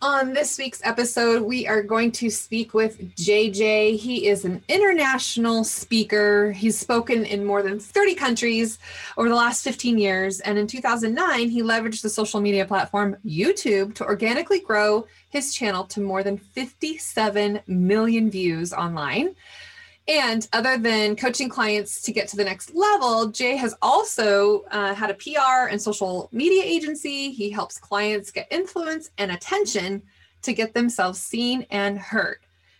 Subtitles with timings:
[0.00, 3.96] On this week's episode, we are going to speak with JJ.
[3.96, 6.52] He is an international speaker.
[6.52, 8.78] He's spoken in more than 30 countries
[9.16, 10.38] over the last 15 years.
[10.38, 15.82] And in 2009, he leveraged the social media platform YouTube to organically grow his channel
[15.86, 19.34] to more than 57 million views online.
[20.08, 24.94] And other than coaching clients to get to the next level, Jay has also uh,
[24.94, 27.30] had a PR and social media agency.
[27.30, 30.02] He helps clients get influence and attention
[30.42, 32.38] to get themselves seen and heard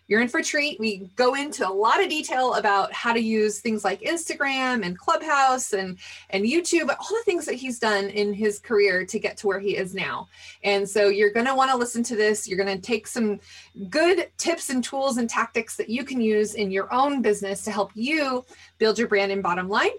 [0.08, 0.80] you're in for a treat.
[0.80, 4.98] We go into a lot of detail about how to use things like Instagram and
[4.98, 5.98] Clubhouse and
[6.30, 9.60] and YouTube, all the things that he's done in his career to get to where
[9.60, 10.26] he is now.
[10.64, 12.48] And so you're going to want to listen to this.
[12.48, 13.38] You're going to take some
[13.90, 17.70] good tips and tools and tactics that you can use in your own business to
[17.70, 18.44] help you
[18.78, 19.90] build your brand and bottom line.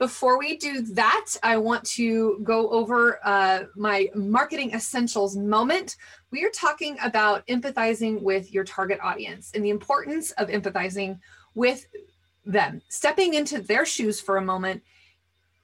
[0.00, 5.96] Before we do that, I want to go over uh, my marketing essentials moment.
[6.30, 11.18] We are talking about empathizing with your target audience and the importance of empathizing
[11.54, 11.86] with
[12.46, 14.82] them, stepping into their shoes for a moment,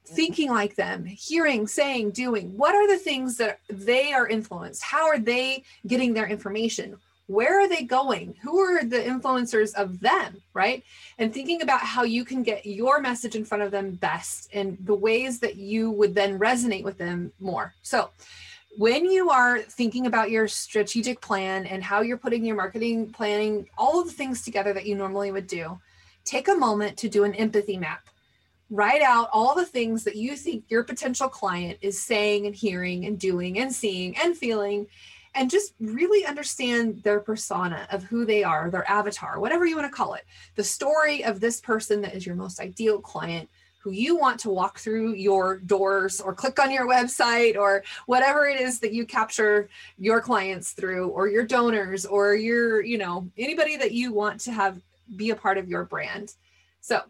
[0.05, 2.57] thinking like them, hearing, saying, doing.
[2.57, 4.83] What are the things that they are influenced?
[4.83, 6.99] How are they getting their information?
[7.27, 10.85] where are they going who are the influencers of them right
[11.19, 14.79] and thinking about how you can get your message in front of them best and
[14.83, 18.11] the ways that you would then resonate with them more so
[18.77, 23.67] when you are thinking about your strategic plan and how you're putting your marketing planning
[23.79, 25.79] all of the things together that you normally would do
[26.25, 28.09] take a moment to do an empathy map.
[28.69, 33.07] Write out all the things that you think your potential client is saying and hearing
[33.07, 34.89] and doing and seeing and feeling
[35.37, 39.91] and just really understand their persona of who they are, their avatar, whatever you want
[39.91, 40.25] to call it,
[40.57, 43.49] the story of this person that is your most ideal client
[43.87, 48.49] who you want to walk through your doors or click on your website or whatever
[48.49, 53.31] it is that you capture your clients through or your donors or your you know
[53.39, 54.83] anybody that you want to have
[55.15, 56.35] be a part of your brand
[56.81, 57.01] so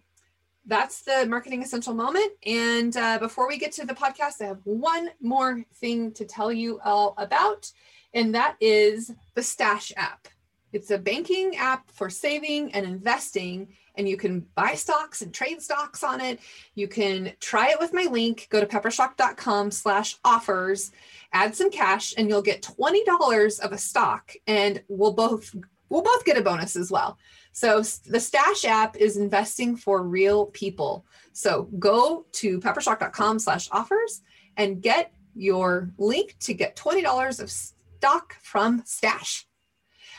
[0.67, 4.61] that's the marketing essential moment and uh, before we get to the podcast i have
[4.65, 7.73] one more thing to tell you all about
[8.13, 10.29] and that is the Stash app.
[10.73, 15.63] It's a banking app for saving and investing, and you can buy stocks and trade
[15.63, 16.41] stocks on it.
[16.75, 18.49] You can try it with my link.
[18.51, 20.93] Go to peppershock.com slash offers,
[21.33, 25.55] add some cash, and you'll get $20 of a stock, and we'll both
[25.89, 27.17] we'll both get a bonus as well.
[27.53, 31.07] So the Stash app is investing for real people.
[31.33, 34.23] So go to peppershock.com slash offers
[34.57, 39.47] and get your link to get $20 of stock from Stash.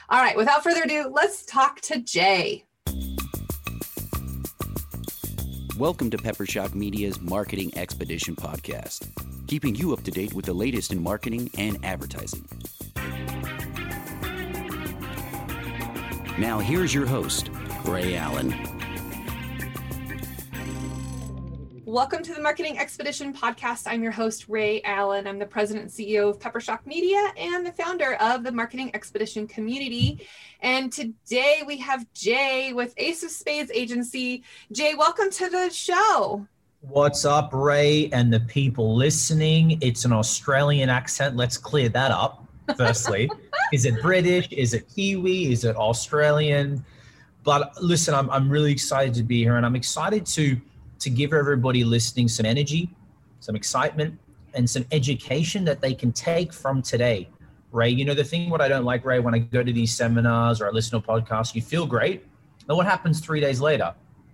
[0.10, 2.64] All right, without further ado, let's talk to Jay.
[5.78, 9.06] Welcome to Peppershock Media's Marketing Expedition podcast,
[9.48, 12.48] keeping you up to date with the latest in marketing and advertising.
[16.40, 17.50] Now, here's your host,
[17.84, 18.77] Ray Allen.
[21.88, 23.84] Welcome to the Marketing Expedition podcast.
[23.88, 25.26] I'm your host, Ray Allen.
[25.26, 29.48] I'm the president and CEO of Peppershock Media and the founder of the Marketing Expedition
[29.48, 30.28] community.
[30.60, 34.44] And today we have Jay with Ace of Spades Agency.
[34.74, 36.46] Jay, welcome to the show.
[36.82, 39.78] What's up, Ray, and the people listening?
[39.80, 41.38] It's an Australian accent.
[41.38, 43.32] Let's clear that up, firstly.
[43.72, 44.50] is it British?
[44.52, 45.54] Is it Kiwi?
[45.54, 46.84] Is it Australian?
[47.46, 50.60] But listen, I'm, I'm really excited to be here and I'm excited to
[51.00, 52.90] to give everybody listening some energy,
[53.40, 54.18] some excitement,
[54.54, 57.30] and some education that they can take from today.
[57.72, 59.94] Ray, you know, the thing what I don't like, Ray, when I go to these
[59.96, 62.26] seminars or I listen to podcasts, you feel great.
[62.66, 63.94] Then what happens three days later?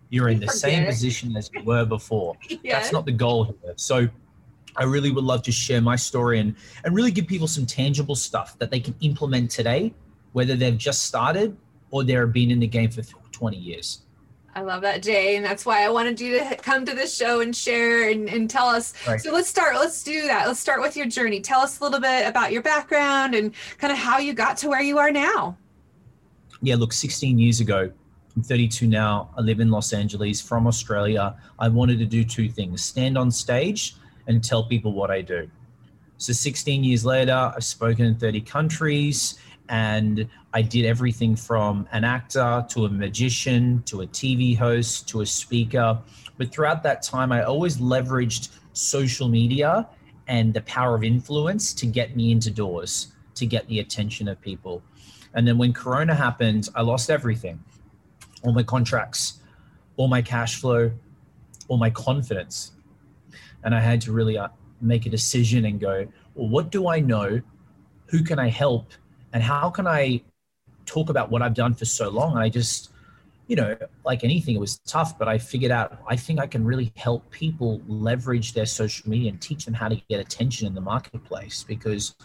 [0.09, 2.35] You're in the same position as you were before.
[2.63, 2.79] yeah.
[2.79, 3.73] That's not the goal here.
[3.75, 4.07] So
[4.75, 8.15] I really would love to share my story and, and really give people some tangible
[8.15, 9.93] stuff that they can implement today,
[10.33, 11.57] whether they've just started
[11.89, 13.01] or they've been in the game for
[13.31, 14.03] 20 years.
[14.55, 15.35] I love that, Jay.
[15.35, 18.49] And that's why I wanted you to come to this show and share and, and
[18.49, 18.93] tell us.
[19.07, 19.19] Right.
[19.19, 19.75] So let's start.
[19.75, 20.47] Let's do that.
[20.47, 21.41] Let's start with your journey.
[21.41, 24.69] Tell us a little bit about your background and kind of how you got to
[24.69, 25.57] where you are now.
[26.61, 27.91] Yeah, look, 16 years ago,
[28.35, 29.31] I'm 32 now.
[29.37, 31.35] I live in Los Angeles from Australia.
[31.59, 33.95] I wanted to do two things stand on stage
[34.27, 35.49] and tell people what I do.
[36.17, 39.39] So 16 years later, I've spoken in 30 countries
[39.69, 45.21] and I did everything from an actor to a magician to a TV host to
[45.21, 45.99] a speaker.
[46.37, 49.87] But throughout that time, I always leveraged social media
[50.27, 54.39] and the power of influence to get me into doors, to get the attention of
[54.41, 54.81] people.
[55.33, 57.63] And then when Corona happened, I lost everything
[58.43, 59.39] all my contracts,
[59.95, 60.91] all my cash flow,
[61.69, 62.73] all my confidence.
[63.63, 64.49] And I had to really uh,
[64.81, 66.05] make a decision and go,
[66.35, 67.41] well, what do I know?
[68.07, 68.91] Who can I help?
[69.33, 70.21] And how can I
[70.85, 72.37] talk about what I've done for so long?
[72.37, 72.91] I just,
[73.47, 73.75] you know,
[74.05, 77.29] like anything, it was tough, but I figured out I think I can really help
[77.31, 81.63] people leverage their social media and teach them how to get attention in the marketplace.
[81.63, 82.15] Because,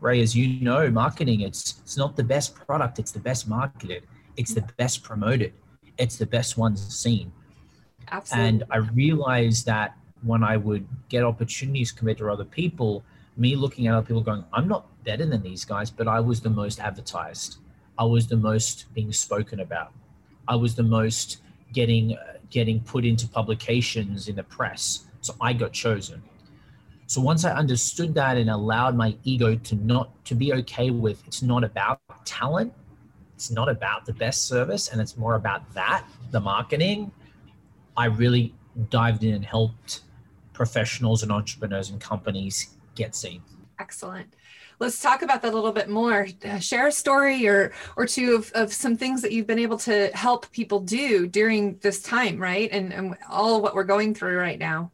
[0.00, 4.04] Ray, as you know, marketing it's it's not the best product, it's the best marketed,
[4.36, 5.54] it's the best promoted,
[5.96, 7.32] it's the best one seen.
[8.10, 8.48] Absolutely.
[8.48, 13.04] And I realized that when I would get opportunities compared to other people,
[13.36, 16.38] me looking at other people going, I'm not better than these guys, but I was
[16.42, 17.56] the most advertised.
[17.98, 19.92] I was the most being spoken about.
[20.46, 21.38] I was the most
[21.72, 25.06] getting uh, getting put into publications in the press.
[25.22, 26.22] So I got chosen.
[27.06, 31.18] So once I understood that and allowed my ego to not to be okay with
[31.26, 32.70] it's not about talent,
[33.34, 37.10] it's not about the best service, and it's more about that, the marketing.
[37.96, 38.54] I really
[38.90, 40.02] dived in and helped
[40.52, 42.56] professionals and entrepreneurs and companies
[42.94, 43.40] get seen.
[43.78, 44.28] Excellent.
[44.80, 46.28] Let's talk about that a little bit more.
[46.60, 50.08] Share a story or or two of, of some things that you've been able to
[50.14, 52.70] help people do during this time, right?
[52.70, 54.92] And, and all what we're going through right now.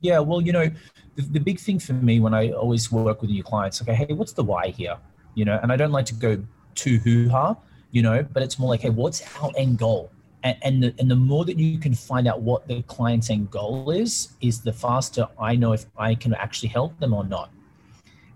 [0.00, 0.70] Yeah, well, you know,
[1.16, 4.12] the, the big thing for me when I always work with new clients, okay, hey,
[4.12, 4.96] what's the why here?
[5.34, 6.42] You know, and I don't like to go
[6.74, 7.56] too hoo ha,
[7.90, 10.10] you know, but it's more like, hey, what's our end goal?
[10.44, 13.50] And, and the, and the more that you can find out what the client's end
[13.50, 17.50] goal is, is the faster I know if I can actually help them or not.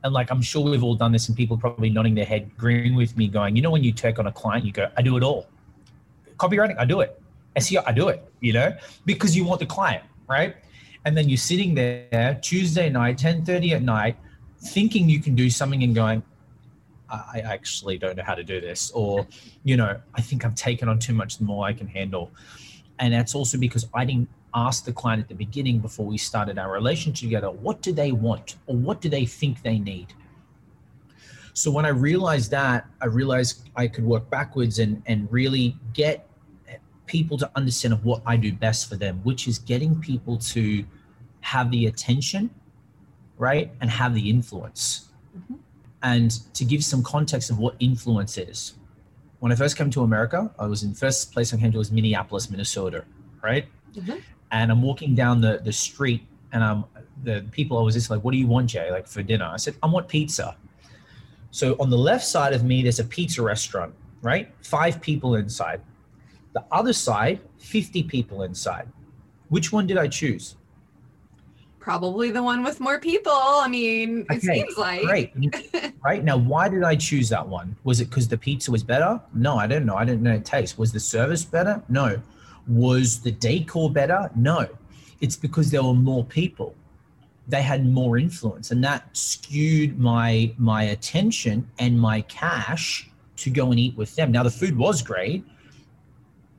[0.04, 2.94] And like, I'm sure we've all done this and people probably nodding their head, agreeing
[2.94, 5.16] with me going, you know, when you take on a client, you go, I do
[5.16, 5.46] it all.
[6.37, 7.20] Copywriting, I do it.
[7.56, 10.56] SEO, I do it, you know, because you want the client, right?
[11.04, 14.16] And then you're sitting there Tuesday night, 1030 at night,
[14.58, 16.22] thinking you can do something and going,
[17.10, 19.26] I actually don't know how to do this, or,
[19.64, 22.31] you know, I think I've taken on too much more I can handle.
[22.99, 26.58] And that's also because I didn't ask the client at the beginning before we started
[26.58, 30.12] our relationship together, what do they want or what do they think they need?
[31.54, 36.28] So when I realized that, I realized I could work backwards and, and really get
[37.06, 40.84] people to understand of what I do best for them, which is getting people to
[41.40, 42.50] have the attention,
[43.37, 43.70] right?
[43.81, 45.10] And have the influence.
[45.37, 45.54] Mm-hmm.
[46.02, 48.75] And to give some context of what influence is.
[49.40, 51.90] When I first came to America, I was in first place I came to was
[51.90, 53.04] Minneapolis, Minnesota,
[53.43, 53.66] right?
[53.94, 54.19] Mm-hmm
[54.52, 56.22] and I'm walking down the the street,
[56.52, 56.84] and I'm
[57.25, 58.90] the people I was just like, "What do you want, Jay?
[58.90, 60.56] Like for dinner?" I said, "I want pizza."
[61.50, 64.52] So on the left side of me, there's a pizza restaurant, right?
[64.62, 65.82] Five people inside.
[66.54, 68.88] The other side, 50 people inside.
[69.50, 70.56] Which one did I choose?
[71.78, 73.32] Probably the one with more people.
[73.34, 75.02] I mean, it okay, seems like.
[75.02, 75.32] Great.
[76.04, 76.25] right.
[76.25, 77.76] Now, why did I choose that one?
[77.84, 79.20] Was it because the pizza was better?
[79.34, 79.96] No, I don't know.
[79.96, 80.78] I didn't know it taste.
[80.78, 81.82] Was the service better?
[81.88, 82.22] No.
[82.69, 84.31] Was the decor better?
[84.35, 84.69] No.
[85.20, 86.75] It's because there were more people.
[87.49, 93.70] They had more influence, and that skewed my my attention and my cash to go
[93.70, 94.31] and eat with them.
[94.31, 95.44] Now the food was great,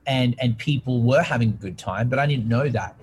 [0.08, 2.96] and and people were having a good time, but I didn't know that.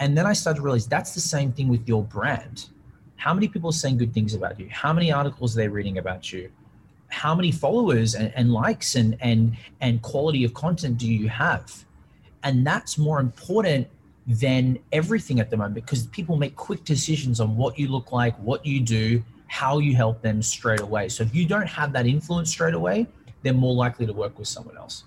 [0.00, 2.68] And then I started to realize that's the same thing with your brand.
[3.16, 4.68] How many people are saying good things about you?
[4.70, 6.50] How many articles are they reading about you?
[7.08, 11.84] How many followers and, and likes and and and quality of content do you have?
[12.42, 13.88] And that's more important
[14.26, 18.36] than everything at the moment because people make quick decisions on what you look like,
[18.36, 21.08] what you do, how you help them straight away.
[21.08, 23.06] So if you don't have that influence straight away,
[23.42, 25.04] they're more likely to work with someone else.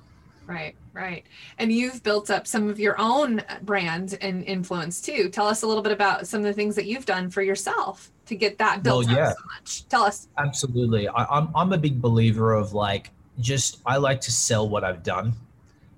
[0.47, 1.23] Right, right.
[1.59, 5.29] And you've built up some of your own uh, brand and influence too.
[5.29, 8.11] Tell us a little bit about some of the things that you've done for yourself
[8.25, 9.27] to get that built well, yeah.
[9.29, 9.87] up so much.
[9.87, 10.27] Tell us.
[10.37, 11.07] Absolutely.
[11.07, 15.03] I, I'm, I'm a big believer of like, just I like to sell what I've
[15.03, 15.33] done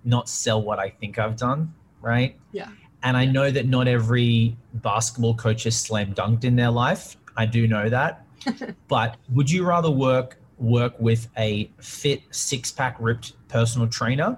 [0.05, 2.37] not sell what I think I've done, right?
[2.51, 2.69] Yeah.
[3.03, 7.17] And I know that not every basketball coach has slam dunked in their life.
[7.35, 8.25] I do know that.
[8.87, 14.37] but would you rather work work with a fit six pack ripped personal trainer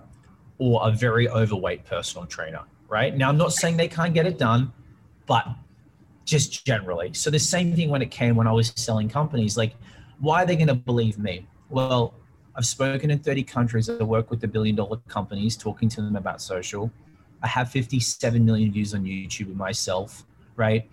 [0.57, 2.61] or a very overweight personal trainer?
[2.87, 3.15] Right.
[3.15, 4.71] Now I'm not saying they can't get it done,
[5.25, 5.47] but
[6.23, 7.13] just generally.
[7.13, 9.75] So the same thing when it came when I was selling companies, like
[10.19, 11.47] why are they going to believe me?
[11.69, 12.13] Well,
[12.57, 13.89] I've spoken in 30 countries.
[13.89, 16.89] I work with the billion dollar companies, talking to them about social.
[17.43, 20.89] I have 57 million views on YouTube myself, right?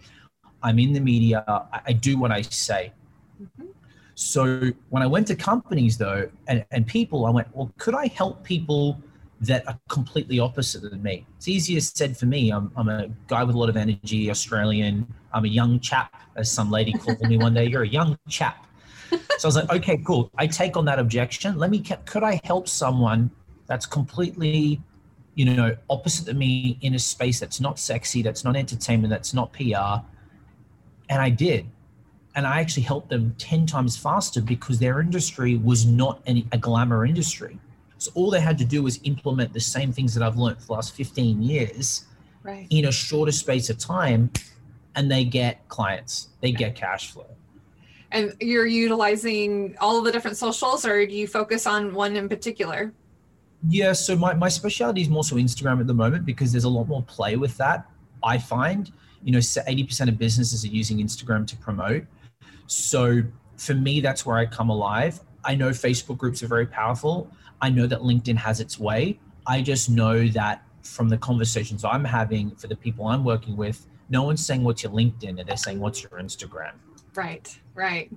[0.63, 1.45] I'm in the media.
[1.87, 2.93] I, do what I say.
[3.41, 3.69] Mm-hmm.
[4.15, 8.09] So when I went to companies though, and, and people, I went, well, could I
[8.09, 9.01] help people
[9.41, 11.27] that are completely opposite than me?
[11.37, 12.51] It's easier said for me.
[12.51, 15.13] I'm, I'm a guy with a lot of energy, Australian.
[15.33, 17.67] I'm a young chap, as some lady called me one day.
[17.67, 18.67] You're a young chap
[19.13, 20.31] so I was like, okay, cool.
[20.37, 21.59] I take on that objection.
[21.59, 23.31] Let me, could I help someone
[23.67, 24.81] that's completely,
[25.35, 29.33] you know, opposite to me in a space that's not sexy, that's not entertainment, that's
[29.35, 30.03] not PR?
[31.09, 31.67] And I did.
[32.35, 36.59] and I actually helped them 10 times faster because their industry was not any, a
[36.59, 37.59] glamour industry.
[37.99, 40.67] So all they had to do was implement the same things that I've learned for
[40.67, 42.07] the last 15 years
[42.43, 42.67] right.
[42.71, 44.31] in a shorter space of time,
[44.97, 47.27] and they get clients, they get cash flow.
[48.13, 52.29] And you're utilizing all of the different socials, or do you focus on one in
[52.29, 52.93] particular?
[53.69, 56.69] Yeah, so my, my specialty is more so Instagram at the moment because there's a
[56.69, 57.87] lot more play with that.
[58.23, 58.93] I find,
[59.25, 62.05] you know, 80% of businesses are using Instagram to promote.
[62.67, 63.23] So
[63.57, 65.21] for me, that's where I come alive.
[65.45, 67.31] I know Facebook groups are very powerful.
[67.61, 69.19] I know that LinkedIn has its way.
[69.47, 73.87] I just know that from the conversations I'm having for the people I'm working with,
[74.09, 76.73] no one's saying what's your LinkedIn and they're saying what's your Instagram.
[77.15, 78.11] Right, right.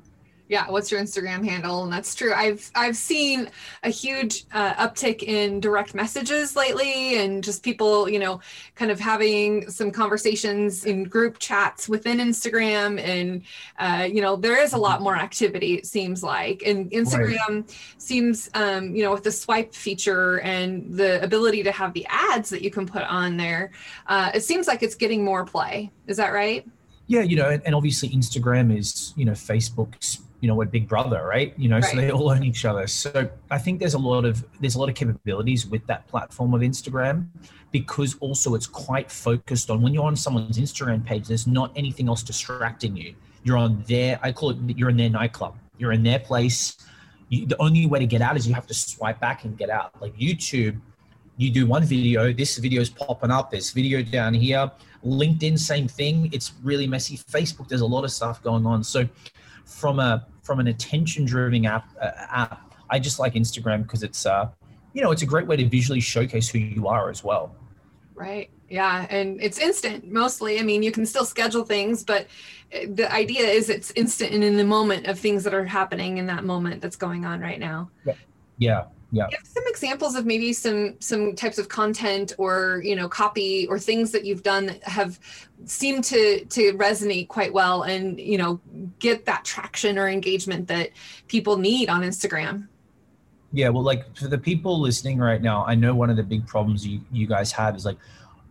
[0.48, 1.84] Yeah what's your instagram handle?
[1.84, 2.34] And that's true.
[2.34, 3.50] I've i've seen
[3.84, 8.40] a huge uh, uptick in direct messages lately and just people you know
[8.76, 13.42] kind of having some conversations in group chats within instagram and
[13.80, 16.62] uh, you know there is a lot more activity it seems like.
[16.66, 17.78] And instagram right.
[17.98, 22.50] seems um, you know with the swipe feature and the ability to have the ads
[22.52, 23.72] that you can put on there
[24.08, 25.92] uh, it seems like it's getting more play.
[26.08, 26.68] Is that right
[27.08, 31.26] yeah you know and obviously instagram is you know facebook's you know, we're big brother,
[31.26, 31.56] right?
[31.58, 31.84] You know, right.
[31.84, 32.86] so they all own each other.
[32.86, 36.54] So I think there's a lot of there's a lot of capabilities with that platform
[36.54, 37.28] of Instagram
[37.72, 42.10] because also it's quite focused on when you're on someone's Instagram page, there's not anything
[42.10, 43.16] else distracting you.
[43.44, 45.58] You're on their, I call it, you're in their nightclub.
[45.78, 46.78] You're in their place.
[47.30, 49.72] You, the only way to get out is you have to swipe back and get
[49.72, 50.00] out.
[50.00, 50.80] Like YouTube,
[51.38, 54.72] you do one video, this video is popping up, there's video down here.
[55.06, 56.30] LinkedIn, same thing.
[56.34, 57.18] It's really messy.
[57.18, 58.84] Facebook, there's a lot of stuff going on.
[58.84, 59.08] So
[59.66, 64.26] from a from an attention driven app uh, app i just like instagram because it's
[64.26, 64.48] uh
[64.94, 67.54] you know it's a great way to visually showcase who you are as well
[68.14, 72.28] right yeah and it's instant mostly i mean you can still schedule things but
[72.74, 76.20] uh, the idea is it's instant and in the moment of things that are happening
[76.20, 78.14] in that moment that's going on right now yeah
[78.58, 78.84] yeah
[79.16, 79.28] yeah.
[79.30, 83.80] Give some examples of maybe some some types of content or you know copy or
[83.80, 85.20] things that you've done that have
[85.66, 88.60] seemed to to resonate quite well and you know
[89.00, 90.90] get that traction or engagement that
[91.28, 92.68] people need on instagram.
[93.54, 96.46] Yeah well like for the people listening right now i know one of the big
[96.46, 97.98] problems you you guys have is like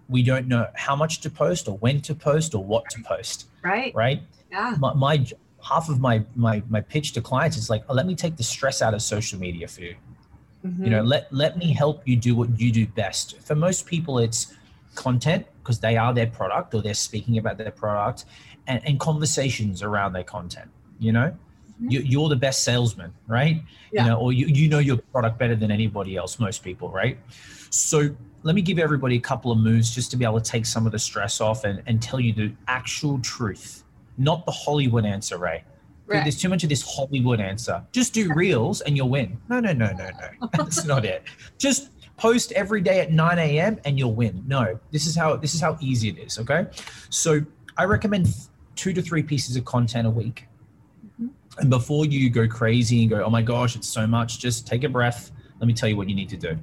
[0.08, 3.48] we don't know how much to post or when to post or what to post
[3.62, 3.94] right.
[3.94, 4.22] right?
[4.50, 4.76] Yeah.
[4.78, 5.26] My, my
[5.62, 8.42] half of my my my pitch to clients is like oh, let me take the
[8.42, 9.96] stress out of social media for you
[10.64, 10.84] Mm-hmm.
[10.84, 13.38] You know, let let me help you do what you do best.
[13.40, 14.54] For most people, it's
[14.94, 18.24] content because they are their product or they're speaking about their product,
[18.66, 20.70] and, and conversations around their content.
[20.98, 21.90] You know, mm-hmm.
[21.90, 23.62] you, you're the best salesman, right?
[23.92, 24.04] Yeah.
[24.04, 26.38] You know, or you you know your product better than anybody else.
[26.38, 27.18] Most people, right?
[27.68, 30.64] So let me give everybody a couple of moves just to be able to take
[30.64, 33.82] some of the stress off and, and tell you the actual truth,
[34.16, 35.64] not the Hollywood answer, Ray.
[36.06, 36.22] Right.
[36.22, 37.82] There's too much of this Hollywood answer.
[37.92, 39.38] Just do reels and you'll win.
[39.48, 40.48] No, no, no, no, no.
[40.52, 41.22] That's not it.
[41.58, 43.80] Just post every day at 9 a.m.
[43.84, 44.44] and you'll win.
[44.46, 46.38] No, this is how this is how easy it is.
[46.38, 46.66] Okay.
[47.10, 47.40] So
[47.76, 48.28] I recommend
[48.76, 50.46] two to three pieces of content a week.
[51.20, 51.28] Mm-hmm.
[51.58, 54.84] And before you go crazy and go, oh my gosh, it's so much, just take
[54.84, 55.30] a breath.
[55.60, 56.58] Let me tell you what you need to do.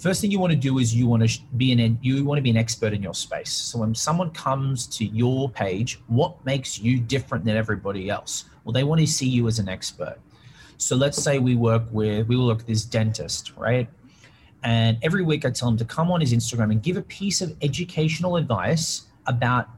[0.00, 2.42] First thing you want to do is you want to be an you want to
[2.42, 3.52] be an expert in your space.
[3.52, 8.46] So when someone comes to your page, what makes you different than everybody else?
[8.64, 10.16] Well, they want to see you as an expert.
[10.78, 13.88] So let's say we work with, we will look at this dentist, right?
[14.62, 17.42] And every week I tell him to come on his Instagram and give a piece
[17.42, 19.68] of educational advice about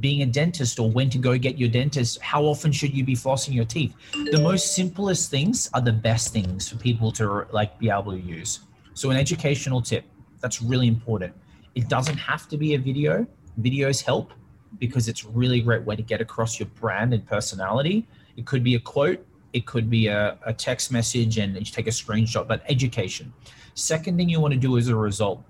[0.00, 2.20] being a dentist or when to go get your dentist.
[2.20, 3.94] How often should you be flossing your teeth?
[4.32, 8.20] The most simplest things are the best things for people to like be able to
[8.20, 8.60] use.
[9.00, 10.04] So an educational tip,
[10.42, 11.32] that's really important.
[11.74, 13.26] It doesn't have to be a video.
[13.58, 14.34] Videos help
[14.78, 18.06] because it's a really great way to get across your brand and personality.
[18.36, 21.86] It could be a quote, it could be a, a text message, and you take
[21.86, 23.32] a screenshot, but education.
[23.72, 25.42] Second thing you want to do is a result,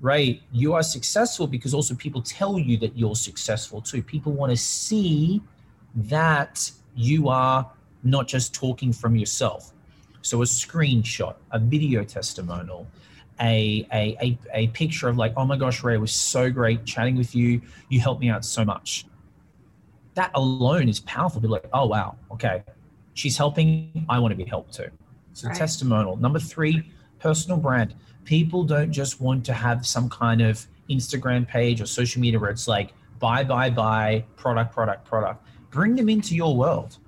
[0.00, 0.42] right?
[0.50, 4.02] You are successful because also people tell you that you're successful too.
[4.02, 5.40] People want to see
[5.94, 7.70] that you are
[8.02, 9.74] not just talking from yourself.
[10.22, 12.86] So a screenshot, a video testimonial,
[13.40, 17.16] a, a, a, a picture of like, oh my gosh, Ray, was so great chatting
[17.16, 17.62] with you.
[17.88, 19.06] You helped me out so much
[20.14, 21.40] that alone is powerful.
[21.40, 22.62] Be like, oh wow, okay,
[23.14, 24.06] she's helping.
[24.08, 24.90] I want to be helped too.
[25.32, 25.56] So right.
[25.56, 26.16] testimonial.
[26.16, 27.94] Number three, personal brand.
[28.24, 32.50] People don't just want to have some kind of Instagram page or social media where
[32.50, 35.46] it's like buy, buy, buy, product, product, product.
[35.70, 36.98] Bring them into your world.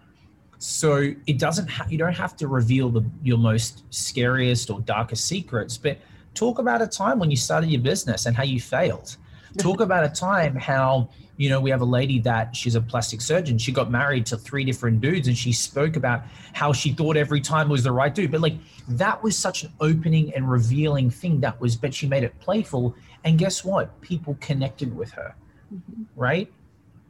[0.62, 1.68] So it doesn't.
[1.68, 5.98] Ha- you don't have to reveal the your most scariest or darkest secrets, but
[6.34, 9.16] talk about a time when you started your business and how you failed
[9.58, 13.20] Talk about a time how, you know, we have a lady that she's a plastic
[13.20, 13.58] surgeon.
[13.58, 16.22] She got married to three different dudes and she spoke about
[16.54, 18.30] how she thought every time was the right dude.
[18.30, 18.54] But like
[18.88, 22.94] that was such an opening and revealing thing that was, but she made it playful.
[23.24, 24.00] And guess what?
[24.00, 25.34] People connected with her,
[25.72, 26.04] mm-hmm.
[26.16, 26.50] right?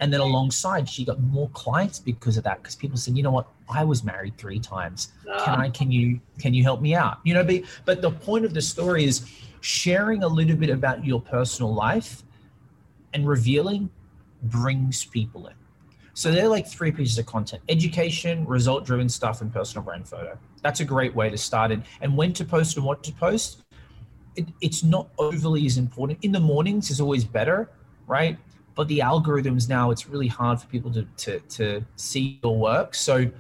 [0.03, 2.61] And then alongside, she got more clients because of that.
[2.61, 5.13] Because people said, you know what, I was married three times.
[5.25, 5.61] Can ah.
[5.61, 5.71] I?
[5.71, 6.21] Can you?
[6.41, 7.19] Can you help me out?
[7.23, 9.25] You know, but but the point of the story is
[9.61, 12.25] sharing a little bit about your personal life
[13.15, 13.91] and revealing
[14.43, 15.55] brings people in.
[16.15, 20.37] So they're like three pieces of content education, result driven stuff, and personal brand photo.
[20.63, 21.79] That's a great way to start it.
[22.01, 23.63] And when to post and what to post,
[24.35, 26.19] it, it's not overly as important.
[26.23, 27.71] In the mornings is always better,
[28.09, 28.37] right?
[28.75, 32.95] But the algorithms now, it's really hard for people to, to, to see your work.
[32.95, 33.31] So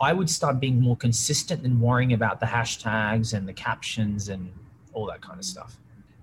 [0.00, 4.52] I would start being more consistent than worrying about the hashtags and the captions and
[4.92, 5.76] all that kind of stuff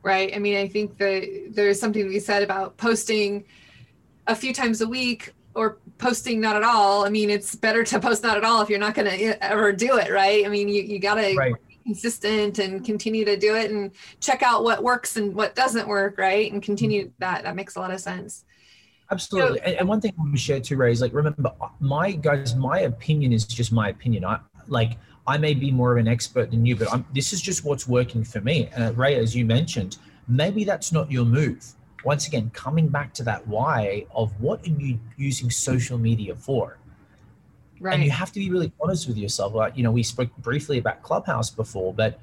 [0.05, 0.33] right?
[0.35, 3.43] I mean, I think that there's something to be said about posting
[4.27, 7.05] a few times a week or posting not at all.
[7.05, 9.35] I mean, it's better to post not at all if you're not going to eh,
[9.41, 10.45] ever do it, right?
[10.45, 11.55] I mean, you, you got to right.
[11.86, 16.18] Consistent and continue to do it and check out what works and what doesn't work,
[16.18, 16.51] right?
[16.51, 17.15] And continue mm-hmm.
[17.20, 17.44] that.
[17.44, 18.46] That makes a lot of sense.
[19.12, 19.60] Absolutely.
[19.60, 22.12] So, and, and, one thing I want to share too, Ray, is like, remember, my
[22.12, 24.25] guys, my opinion is just my opinion.
[24.25, 27.42] I like, I may be more of an expert than you, but I'm, this is
[27.42, 28.70] just what's working for me.
[28.74, 31.63] And uh, Ray, as you mentioned, maybe that's not your move.
[32.04, 36.80] Once again, coming back to that why of what are you using social media for?
[37.79, 37.94] Right.
[37.94, 39.53] And you have to be really honest with yourself.
[39.53, 42.20] Like, you know, we spoke briefly about Clubhouse before, but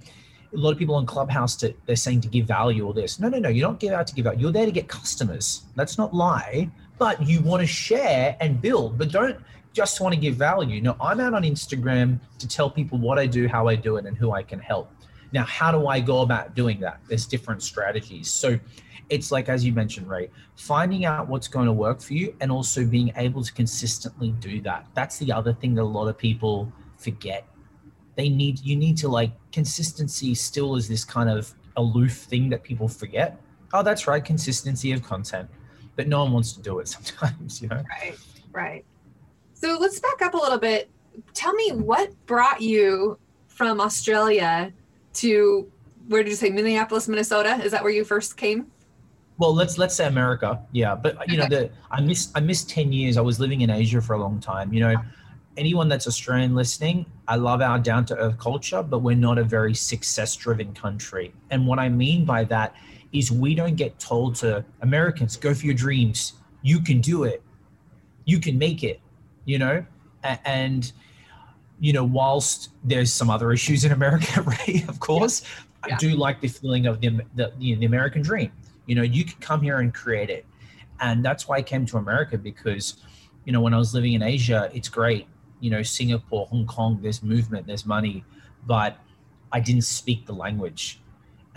[0.53, 3.19] a lot of people on Clubhouse to, they're saying to give value or this.
[3.19, 3.49] No, no, no.
[3.49, 4.41] You don't give out to give out.
[4.41, 5.63] You're there to get customers.
[5.77, 6.71] That's not lie.
[6.99, 8.99] But you want to share and build.
[8.99, 9.39] But don't
[9.73, 10.81] just want to give value.
[10.81, 14.07] No, I'm out on Instagram to tell people what I do, how I do it,
[14.07, 14.91] and who I can help.
[15.33, 17.01] Now, how do I go about doing that?
[17.09, 18.31] There's different strategies.
[18.31, 18.59] So
[19.09, 22.51] it's like, as you mentioned, Ray, finding out what's going to work for you and
[22.51, 24.87] also being able to consistently do that.
[24.95, 27.47] That's the other thing that a lot of people forget.
[28.17, 32.63] They need, you need to like, consistency still is this kind of aloof thing that
[32.63, 33.41] people forget.
[33.73, 35.49] Oh, that's right, consistency of content.
[35.97, 37.83] But no one wants to do it sometimes, you know?
[37.89, 38.17] Right,
[38.53, 38.85] right.
[39.55, 40.91] So let's back up a little bit.
[41.35, 44.73] Tell me what brought you from Australia
[45.15, 45.71] to
[46.09, 47.61] where did you say Minneapolis, Minnesota?
[47.63, 48.72] Is that where you first came?
[49.43, 50.61] Well, let's let's say America.
[50.71, 53.17] Yeah, but you know, the I missed I missed ten years.
[53.17, 54.73] I was living in Asia for a long time.
[54.73, 54.95] You know,
[55.57, 59.45] anyone that's Australian listening, I love our down to earth culture, but we're not a
[59.45, 61.35] very success driven country.
[61.51, 62.77] And what I mean by that
[63.13, 66.35] is we don't get told to Americans go for your dreams.
[66.63, 67.43] You can do it.
[68.25, 69.01] You can make it
[69.45, 69.85] you know,
[70.45, 70.93] and
[71.81, 74.89] you know, whilst there's some other issues in America, right?
[74.89, 75.43] Of course,
[75.87, 75.95] yeah.
[75.95, 78.53] I do like the feeling of the the, the American dream.
[78.87, 80.45] You know, you can come here and create it,
[81.01, 82.97] and that's why I came to America because,
[83.45, 85.27] you know, when I was living in Asia, it's great.
[85.61, 88.25] You know, Singapore, Hong Kong, there's movement, there's money,
[88.67, 88.99] but
[89.53, 91.01] I didn't speak the language,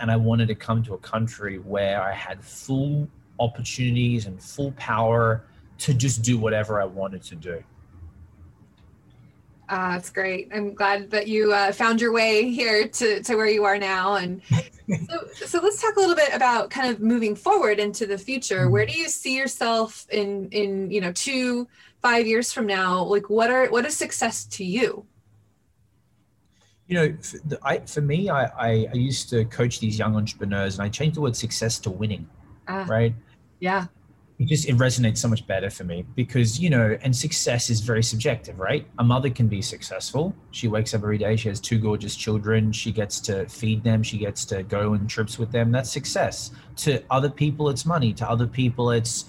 [0.00, 3.08] and I wanted to come to a country where I had full
[3.38, 5.44] opportunities and full power
[5.78, 7.62] to just do whatever I wanted to do.
[9.68, 10.48] Uh, that's great.
[10.54, 14.14] I'm glad that you uh, found your way here to, to where you are now.
[14.14, 14.40] And
[15.08, 18.62] so, so let's talk a little bit about kind of moving forward into the future.
[18.62, 18.72] Mm-hmm.
[18.72, 21.68] Where do you see yourself in, in, you know, two,
[22.02, 23.02] five years from now?
[23.02, 25.04] Like what are, what is success to you?
[26.86, 30.14] You know, for, the, I, for me, I, I, I, used to coach these young
[30.14, 32.28] entrepreneurs and I changed the word success to winning,
[32.68, 33.12] uh, right?
[33.58, 33.86] Yeah
[34.38, 37.80] it just it resonates so much better for me because you know and success is
[37.80, 38.86] very subjective right?
[38.98, 40.34] A mother can be successful.
[40.50, 44.02] She wakes up every day she has two gorgeous children she gets to feed them
[44.02, 45.72] she gets to go on trips with them.
[45.72, 46.50] That's success.
[46.76, 48.12] To other people it's money.
[48.14, 49.26] To other people it's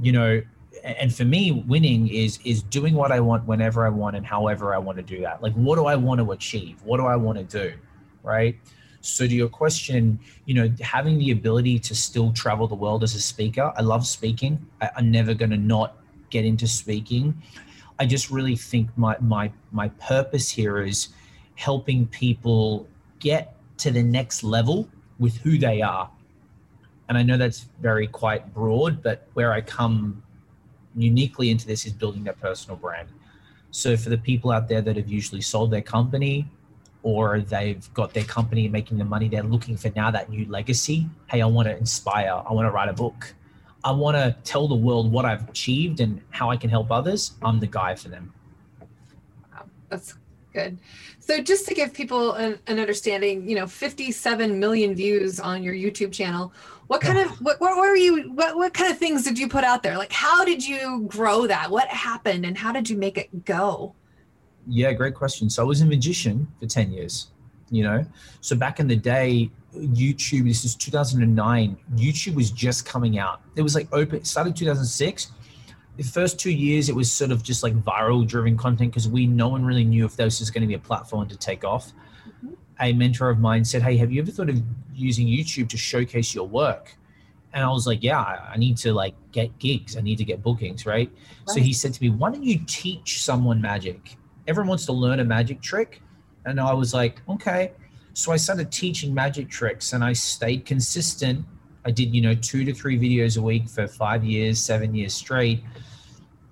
[0.00, 0.40] you know
[0.84, 4.74] and for me winning is is doing what i want whenever i want and however
[4.74, 5.42] i want to do that.
[5.42, 6.80] Like what do i want to achieve?
[6.82, 7.76] What do i want to do?
[8.22, 8.58] Right
[9.06, 13.14] so to your question, you know, having the ability to still travel the world as
[13.14, 14.64] a speaker, I love speaking.
[14.80, 15.96] I, am never going to not
[16.30, 17.40] get into speaking.
[17.98, 21.08] I just really think my my my purpose here is
[21.54, 22.86] helping people
[23.20, 24.88] get to the next level
[25.18, 26.10] with who they are.
[27.08, 30.22] And I know that's very quite broad, but where I come
[30.96, 33.08] uniquely into this is building their personal brand.
[33.70, 36.48] So for the people out there that have usually sold their company,
[37.06, 41.08] or they've got their company making the money they're looking for now that new legacy
[41.28, 43.32] hey i want to inspire i want to write a book
[43.84, 47.34] i want to tell the world what i've achieved and how i can help others
[47.42, 48.32] i'm the guy for them
[49.52, 50.16] wow, that's
[50.56, 50.78] Good.
[51.18, 55.74] So just to give people an, an, understanding, you know, 57 million views on your
[55.74, 56.50] YouTube channel.
[56.86, 59.64] What kind of what, what were you what what kind of things did you put
[59.64, 59.98] out there?
[59.98, 61.70] Like how did you grow that?
[61.70, 63.94] What happened and how did you make it go?
[64.68, 65.48] Yeah, great question.
[65.48, 67.28] So I was a magician for 10 years,
[67.70, 68.04] you know.
[68.40, 73.42] So back in the day, YouTube, this is 2009, YouTube was just coming out.
[73.54, 75.32] It was like open, started 2006
[75.96, 79.26] the first two years it was sort of just like viral driven content because we
[79.26, 81.92] no one really knew if this was going to be a platform to take off
[82.28, 82.52] mm-hmm.
[82.80, 84.62] a mentor of mine said hey have you ever thought of
[84.94, 86.94] using youtube to showcase your work
[87.52, 90.42] and i was like yeah i need to like get gigs i need to get
[90.42, 91.54] bookings right, right.
[91.54, 94.16] so he said to me why don't you teach someone magic
[94.48, 96.02] everyone wants to learn a magic trick
[96.44, 97.72] and i was like okay
[98.14, 101.44] so i started teaching magic tricks and i stayed consistent
[101.86, 105.14] I did, you know, two to three videos a week for five years, seven years
[105.14, 105.62] straight.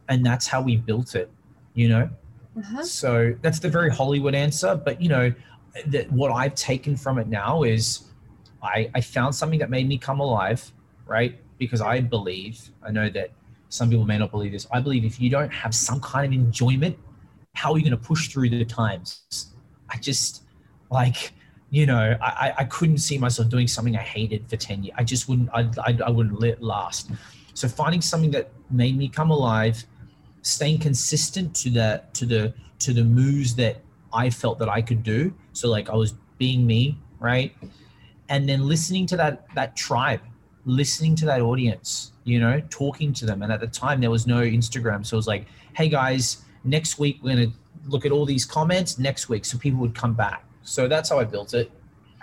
[0.08, 1.28] And that's how we built it,
[1.74, 2.08] you know?
[2.56, 2.84] Uh-huh.
[2.84, 4.76] So that's the very Hollywood answer.
[4.76, 5.34] But, you know,
[5.86, 8.04] that what I've taken from it now is
[8.62, 10.70] I, I found something that made me come alive,
[11.04, 11.36] right?
[11.58, 13.32] Because I believe, I know that
[13.70, 14.68] some people may not believe this.
[14.72, 16.96] I believe if you don't have some kind of enjoyment,
[17.54, 19.52] how are you going to push through the times?
[19.88, 20.42] I just
[20.90, 21.32] like,
[21.70, 24.94] you know, I, I couldn't see myself doing something I hated for 10 years.
[24.98, 27.10] I just wouldn't, I, I, I wouldn't let last.
[27.54, 29.84] So finding something that made me come alive,
[30.42, 33.78] staying consistent to the, to the, to the moves that
[34.12, 35.32] I felt that I could do.
[35.52, 37.56] So like I was being me, right?
[38.28, 40.20] And then listening to that, that tribe,
[40.64, 43.42] listening to that audience, you know, talking to them.
[43.42, 45.06] And at the time there was no Instagram.
[45.06, 47.56] So it was like, Hey guys, next week we're going to
[47.88, 49.44] look at all these comments next week.
[49.44, 51.70] So people would come back so that's how I built it.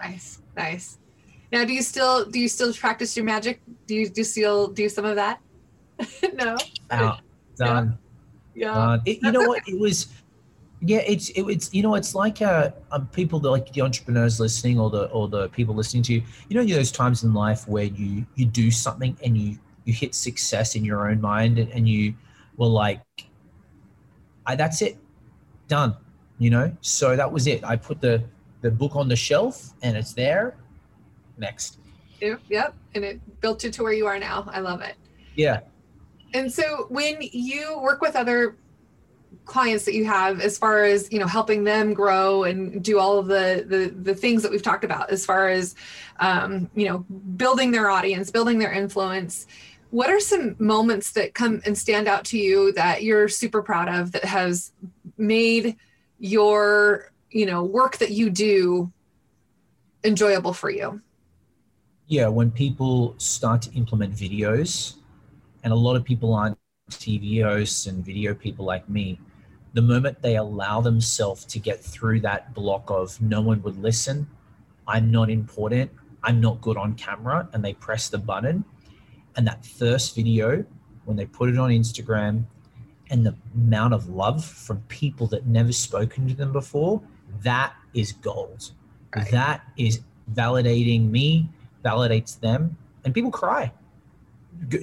[0.04, 0.98] Nice, nice.
[1.52, 3.62] Now, do you still do you still practice your magic?
[3.86, 5.40] Do you do you still do some of that?
[6.34, 6.58] no.
[6.90, 7.22] Out,
[7.56, 7.98] done.
[8.56, 8.74] Yeah.
[8.74, 9.02] Done.
[9.06, 9.62] It, you know what?
[9.68, 10.08] It was.
[10.84, 14.40] Yeah, it's it, it's you know it's like uh um, people that like the entrepreneurs
[14.40, 16.24] listening or the or the people listening to you.
[16.50, 20.16] You know, those times in life where you you do something and you you hit
[20.16, 22.16] success in your own mind and, and you
[22.58, 23.02] were like,
[24.52, 24.98] I, that's it,
[25.68, 25.96] done
[26.42, 26.76] you know?
[26.82, 27.64] So that was it.
[27.64, 28.24] I put the
[28.62, 30.58] the book on the shelf and it's there.
[31.38, 31.78] Next.
[32.20, 32.74] Yep yep.
[32.96, 34.50] And it built you to where you are now.
[34.52, 34.96] I love it.
[35.36, 35.62] Yeah.
[36.34, 38.58] And so when you work with other
[39.46, 43.20] clients that you have as far as you know helping them grow and do all
[43.20, 45.76] of the the, the things that we've talked about as far as
[46.20, 47.00] um, you know
[47.38, 49.48] building their audience building their influence
[49.92, 53.90] what are some moments that come and stand out to you that you're super proud
[53.90, 54.72] of that has
[55.18, 55.76] made
[56.18, 58.92] your you know work that you do
[60.04, 61.02] enjoyable for you?
[62.08, 64.96] Yeah when people start to implement videos
[65.64, 66.58] and a lot of people aren't
[66.90, 69.20] tv hosts and video people like me
[69.74, 74.28] the moment they allow themselves to get through that block of no one would listen
[74.90, 75.90] i'm not important
[76.24, 78.66] i'm not good on camera and they press the button
[79.36, 80.64] and that first video
[81.06, 82.46] when they put it on instagram
[83.12, 87.02] and the amount of love from people that never spoken to them before,
[87.44, 88.72] that is gold.
[89.14, 89.30] Right.
[89.32, 90.00] That is
[90.34, 91.50] validating me,
[91.84, 93.72] validates them, and people cry.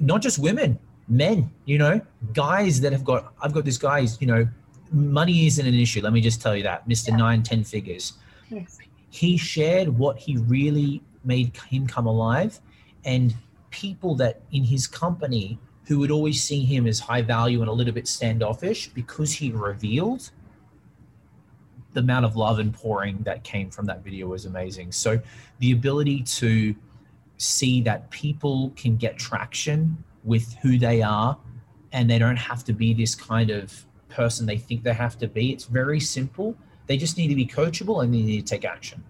[0.02, 2.02] Not just women, men, you know,
[2.34, 4.46] guys that have got, I've got this guy's, you know,
[4.92, 6.02] money isn't an issue.
[6.02, 7.08] Let me just tell you that, Mr.
[7.08, 7.16] Yeah.
[7.16, 8.12] Nine, 10 figures.
[8.50, 8.78] Yes.
[9.08, 12.60] He shared what he really made him come alive.
[13.06, 13.34] And
[13.78, 17.72] people that in his company who would always see him as high value and a
[17.72, 20.30] little bit standoffish because he revealed
[21.92, 24.90] the amount of love and pouring that came from that video was amazing.
[24.90, 25.20] So
[25.60, 26.74] the ability to
[27.36, 31.38] see that people can get traction with who they are
[31.92, 35.28] and they don't have to be this kind of person they think they have to
[35.28, 35.52] be.
[35.52, 36.56] It's very simple.
[36.88, 39.04] They just need to be coachable and they need to take action.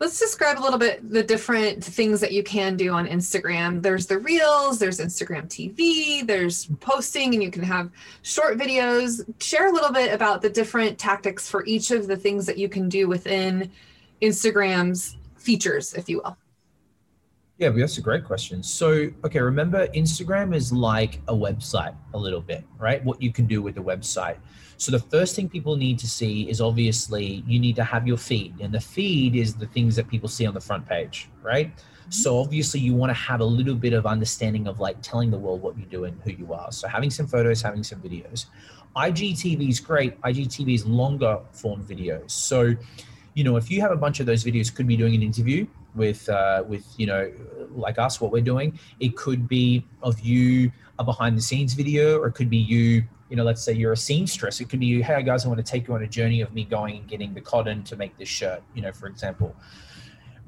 [0.00, 3.82] Let's describe a little bit the different things that you can do on Instagram.
[3.82, 7.90] There's the Reels, there's Instagram TV, there's posting, and you can have
[8.22, 9.28] short videos.
[9.42, 12.68] Share a little bit about the different tactics for each of the things that you
[12.68, 13.72] can do within
[14.22, 16.36] Instagram's features, if you will.
[17.58, 18.62] Yeah, but that's a great question.
[18.62, 23.04] So, okay, remember Instagram is like a website a little bit, right?
[23.04, 24.36] What you can do with the website.
[24.76, 28.16] So the first thing people need to see is obviously you need to have your
[28.16, 31.76] feed, and the feed is the things that people see on the front page, right?
[31.76, 32.10] Mm-hmm.
[32.12, 35.38] So obviously you want to have a little bit of understanding of like telling the
[35.38, 36.70] world what you do and who you are.
[36.70, 38.46] So having some photos, having some videos.
[38.94, 40.20] IGTV is great.
[40.20, 42.30] IGTV is longer form videos.
[42.30, 42.76] So,
[43.34, 45.66] you know, if you have a bunch of those videos, could be doing an interview
[45.98, 47.30] with uh, with you know
[47.70, 48.78] like us, what we're doing.
[49.00, 53.04] It could be of you a behind the scenes video, or it could be you
[53.28, 54.60] you know, let's say you're a seamstress.
[54.60, 56.52] It could be, you, hey guys, I want to take you on a journey of
[56.54, 59.54] me going and getting the cotton to make this shirt, you know, for example.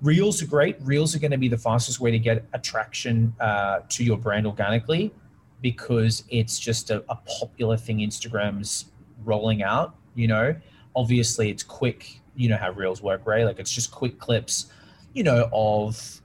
[0.01, 0.77] Reels are great.
[0.81, 4.47] Reels are going to be the fastest way to get attraction uh, to your brand
[4.47, 5.13] organically
[5.61, 8.87] because it's just a, a popular thing Instagram's
[9.25, 10.57] rolling out, you know.
[10.97, 12.21] Obviously, it's quick.
[12.35, 13.45] You know how Reels work, right?
[13.45, 14.73] Like it's just quick clips,
[15.12, 16.20] you know, of,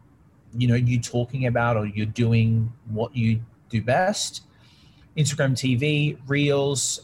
[0.57, 4.41] you know, you talking about or you're doing what you do best
[5.17, 7.01] Instagram TV, Reels,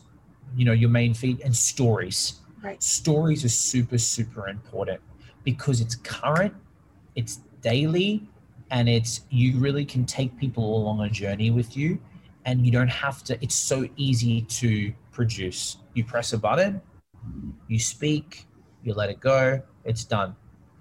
[0.56, 2.42] you know, your main feed, and stories.
[2.62, 2.82] Right.
[2.84, 5.02] Stories are super, super important
[5.44, 6.54] because it's current,
[7.16, 8.28] it's daily,
[8.70, 12.00] and it's you really can take people along a journey with you,
[12.46, 13.42] and you don't have to.
[13.42, 15.78] It's so easy to produce.
[15.94, 16.82] You press a button,
[17.68, 18.46] you speak,
[18.84, 20.36] you let it go, it's done.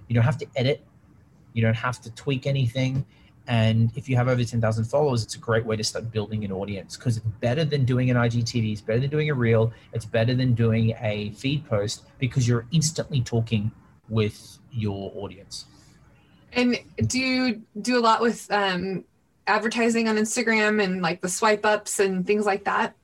[0.09, 0.85] You don't have to edit,
[1.53, 3.05] you don't have to tweak anything
[3.51, 6.53] and if you have over 10,000 followers, it's a great way to start building an
[6.53, 10.05] audience because it's better than doing an IGTV, it's better than doing a reel, it's
[10.05, 13.73] better than doing a feed post because you're instantly talking
[14.09, 15.65] with your audience.
[16.53, 19.05] And do you do a lot with um,
[19.49, 22.95] advertising on Instagram and like the swipe ups and things like that?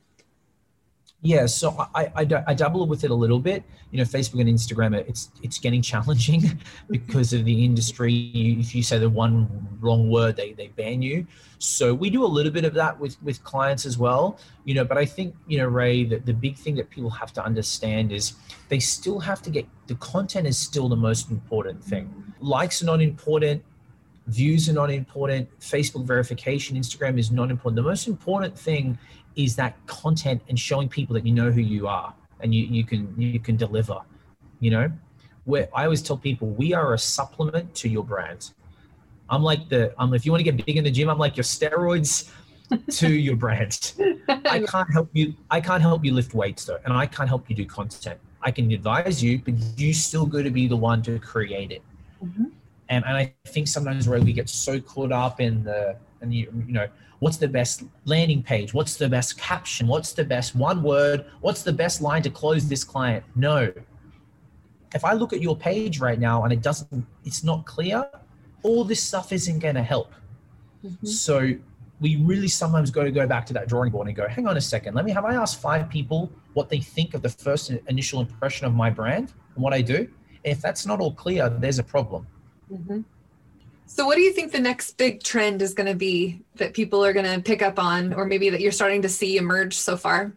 [1.22, 3.64] Yeah, so I, I, I dabble with it a little bit.
[3.90, 8.30] You know, Facebook and Instagram, it's it's getting challenging because of the industry.
[8.34, 9.48] If you say the one
[9.80, 11.26] wrong word, they, they ban you.
[11.58, 14.38] So we do a little bit of that with with clients as well.
[14.64, 17.32] You know, but I think you know, Ray, that the big thing that people have
[17.32, 18.34] to understand is
[18.68, 22.12] they still have to get the content is still the most important thing.
[22.40, 23.64] Likes are not important.
[24.26, 25.48] Views are not important.
[25.60, 27.76] Facebook verification, Instagram is not important.
[27.76, 28.98] The most important thing
[29.36, 32.84] is that content and showing people that you know who you are and you, you
[32.84, 33.98] can you can deliver
[34.60, 34.90] you know
[35.44, 38.52] where i always tell people we are a supplement to your brand
[39.30, 41.36] i'm like the um if you want to get big in the gym i'm like
[41.36, 42.30] your steroids
[42.90, 43.92] to your brand
[44.46, 47.48] i can't help you i can't help you lift weights though and i can't help
[47.48, 51.02] you do content i can advise you but you still go to be the one
[51.02, 51.82] to create it
[52.24, 52.46] mm-hmm.
[52.88, 56.52] And, and i think sometimes where we get so caught up in the and you
[56.66, 56.88] you know
[57.20, 58.74] what's the best landing page?
[58.74, 59.86] What's the best caption?
[59.86, 61.26] What's the best one word?
[61.40, 63.24] What's the best line to close this client?
[63.34, 63.72] No.
[64.94, 68.08] If i look at your page right now and it doesn't it's not clear
[68.62, 70.12] all this stuff isn't going to help.
[70.84, 71.06] Mm-hmm.
[71.06, 71.52] so
[72.00, 74.58] we really sometimes got to go back to that drawing board and go hang on
[74.58, 74.94] a second.
[74.94, 78.66] Let me have i asked five people what they think of the first initial impression
[78.66, 80.08] of my brand and what i do?
[80.44, 82.26] If that's not all clear there's a problem
[82.72, 83.00] mm-hmm.
[83.86, 87.04] So, what do you think the next big trend is going to be that people
[87.04, 89.96] are going to pick up on, or maybe that you're starting to see emerge so
[89.96, 90.32] far?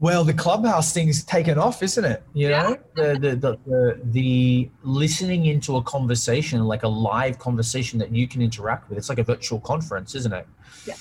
[0.00, 2.22] Well, the clubhouse thing's taken off, isn't it?
[2.34, 3.12] You know, yeah.
[3.14, 8.26] the, the, the, the, the listening into a conversation, like a live conversation that you
[8.26, 8.98] can interact with.
[8.98, 10.46] It's like a virtual conference, isn't it?
[10.84, 10.96] Yeah.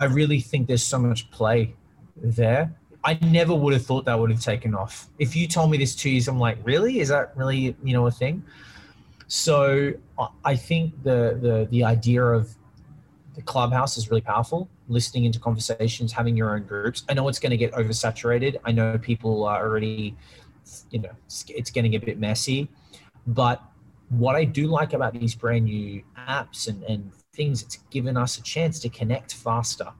[0.00, 1.74] I really think there's so much play
[2.16, 2.72] there.
[3.04, 5.08] I never would have thought that would have taken off.
[5.18, 7.00] If you told me this two years, I'm like, really?
[7.00, 8.42] Is that really, you know, a thing?
[9.28, 9.92] So
[10.44, 12.54] I think the the the idea of
[13.34, 14.68] the clubhouse is really powerful.
[14.88, 17.04] Listening into conversations, having your own groups.
[17.08, 18.56] I know it's going to get oversaturated.
[18.64, 20.16] I know people are already,
[20.90, 21.10] you know,
[21.48, 22.68] it's getting a bit messy.
[23.26, 23.62] But
[24.08, 28.38] what I do like about these brand new apps and, and things, it's given us
[28.38, 29.92] a chance to connect faster,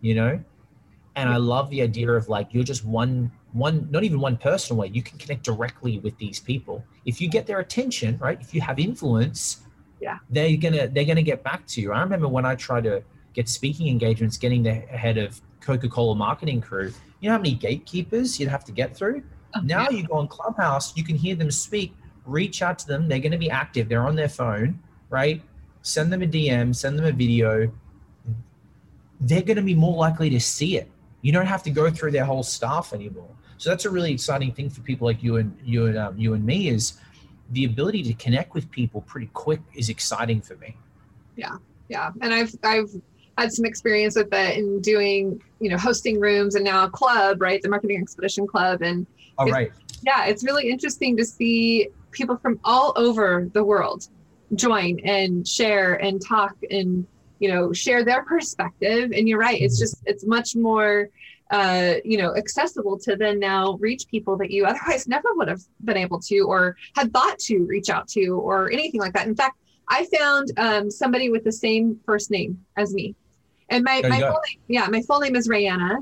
[0.00, 0.42] you know?
[1.14, 4.76] And I love the idea of like, you're just one one not even one person
[4.76, 6.84] way you can connect directly with these people.
[7.06, 9.62] If you get their attention right if you have influence
[10.00, 10.18] yeah.
[10.28, 11.92] they're gonna they're gonna get back to you.
[11.92, 16.60] I remember when i tried to get speaking engagements getting the head of coca-cola marketing
[16.60, 19.22] crew you know how many gatekeepers you'd have to get through?
[19.54, 19.98] Oh, now yeah.
[19.98, 21.94] you go on clubhouse you can hear them speak
[22.26, 24.78] reach out to them they're going to be active they're on their phone
[25.10, 25.40] right?
[25.82, 27.70] Send them a dm send them a video.
[29.20, 30.90] They're going to be more likely to see it.
[31.22, 33.30] You don't have to go through their whole staff anymore
[33.64, 36.34] so that's a really exciting thing for people like you and you and um, you
[36.34, 36.98] and me is
[37.52, 40.76] the ability to connect with people pretty quick is exciting for me.
[41.34, 41.56] Yeah,
[41.88, 42.90] yeah, and I've I've
[43.38, 47.40] had some experience with that in doing you know hosting rooms and now a club,
[47.40, 47.62] right?
[47.62, 49.06] The Marketing Expedition Club, and
[49.38, 49.72] all right,
[50.02, 54.08] yeah, it's really interesting to see people from all over the world
[54.56, 57.06] join and share and talk and
[57.38, 59.84] you know share their perspective and you're right it's mm-hmm.
[59.84, 61.08] just it's much more
[61.50, 65.60] uh, you know, accessible to then now reach people that you otherwise never would have
[65.84, 69.26] been able to or had thought to reach out to or anything like that.
[69.26, 69.56] In fact,
[69.88, 73.14] I found um, somebody with the same first name as me.
[73.68, 75.98] And my, my full name, yeah, my full name is Rayanna,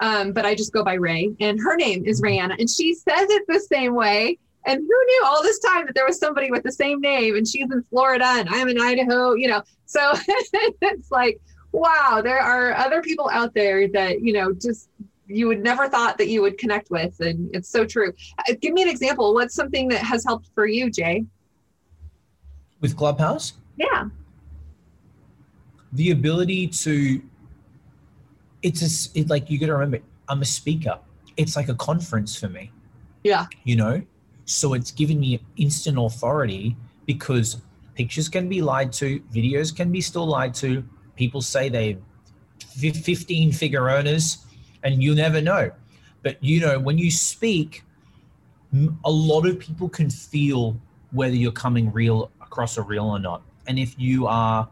[0.00, 1.34] um, but I just go by Ray.
[1.40, 2.58] And her name is Rayanna.
[2.58, 4.38] And she says it the same way.
[4.66, 7.46] And who knew all this time that there was somebody with the same name and
[7.46, 9.62] she's in Florida and I'm in Idaho, you know?
[9.86, 11.40] So it's like,
[11.72, 14.88] wow, there are other people out there that, you know, just
[15.26, 18.12] you would never thought that you would connect with and it's so true.
[18.38, 19.34] Uh, give me an example.
[19.34, 21.24] What's something that has helped for you jay?
[22.80, 23.54] With clubhouse?
[23.76, 24.06] Yeah.
[25.92, 27.22] The ability to
[28.62, 30.98] it's a, it, like you got to remember i'm a speaker.
[31.36, 32.72] It's like a conference for me.
[33.22, 33.46] Yeah.
[33.64, 34.02] You know?
[34.46, 36.74] So it's given me instant authority
[37.06, 37.58] because
[37.94, 40.82] pictures can be lied to videos can be still lied to
[41.18, 41.98] people say they
[42.60, 44.46] 15 figure earners
[44.84, 45.70] and you never know.
[46.22, 47.82] But you know when you speak
[49.04, 50.78] a lot of people can feel
[51.10, 53.42] whether you're coming real across a real or not.
[53.66, 54.68] And if you are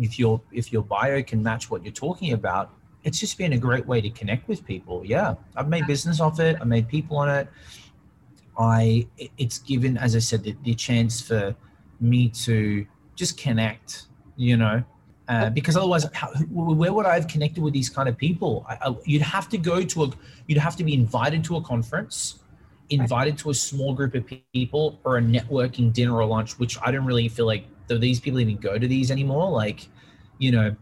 [0.00, 3.58] if your if your bio can match what you're talking about it's just been a
[3.58, 5.04] great way to connect with people.
[5.04, 6.56] Yeah i've made business off it.
[6.60, 7.48] I made people on it.
[8.58, 11.54] I it's given as i said the, the chance for
[12.00, 14.82] me to just connect you know
[15.28, 18.64] uh, because otherwise how, where would i have connected with these kind of people?
[18.68, 20.10] I, I, you'd have to go to a
[20.46, 22.40] you'd have to be invited to a conference
[22.90, 26.92] invited to a small group of people or a networking dinner or lunch which i
[26.92, 29.50] don't really feel like do these people even go to these anymore.
[29.50, 29.88] Like
[30.38, 30.74] you know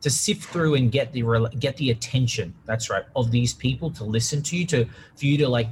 [0.00, 1.22] to sift through and get the
[1.58, 4.84] get the attention that's right of these people to listen to you to
[5.16, 5.68] for you to like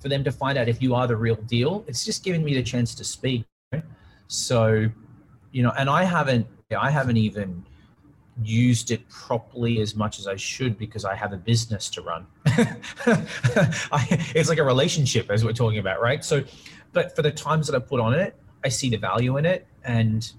[0.00, 1.84] for them to find out if you are the real deal.
[1.86, 3.44] It's just giving me the chance to speak
[4.26, 4.88] so
[5.52, 6.46] you know and i haven't
[6.76, 7.64] i haven't even
[8.42, 12.26] used it properly as much as I should because I have a business to run.
[12.46, 16.24] I, it's like a relationship, as we're talking about, right?
[16.24, 16.42] So,
[16.92, 19.66] but for the times that I put on it, I see the value in it.
[19.84, 20.30] And,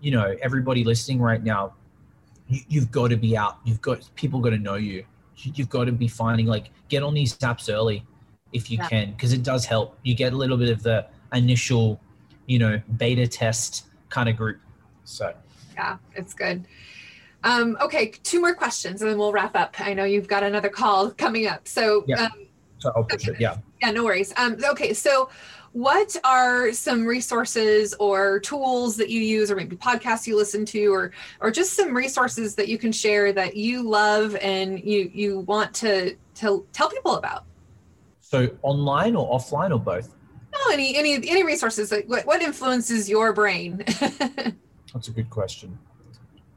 [0.00, 1.74] you know, everybody listening right now,
[2.48, 3.58] you, have got to be out.
[3.64, 5.04] You've got people got to know you.
[5.36, 8.04] You've got to be finding like get on these apps early
[8.52, 8.88] if you yeah.
[8.88, 9.96] can because it does help.
[10.02, 12.00] You get a little bit of the initial,
[12.46, 14.60] you know, beta test kind of group.
[15.10, 15.34] So
[15.74, 16.66] yeah, it's good.
[17.42, 19.74] Um, okay, two more questions and then we'll wrap up.
[19.80, 21.66] I know you've got another call coming up.
[21.66, 22.24] So, yeah.
[22.24, 22.46] Um,
[22.78, 23.36] so I'll push okay.
[23.36, 23.40] it.
[23.40, 23.56] Yeah.
[23.80, 24.32] Yeah, no worries.
[24.36, 25.30] Um, okay, so
[25.72, 30.92] what are some resources or tools that you use or maybe podcasts you listen to
[30.92, 35.40] or or just some resources that you can share that you love and you you
[35.40, 37.44] want to to tell people about
[38.20, 40.12] so online or offline or both
[40.52, 43.84] no any any any resources like what, what influences your brain
[44.92, 45.78] That's a good question.